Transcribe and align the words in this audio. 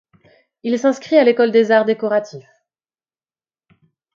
Il 0.63 0.79
s'inscrit 0.79 1.17
à 1.17 1.23
l'École 1.23 1.51
des 1.51 1.69
arts 1.69 1.85
décoratifs. 1.85 2.49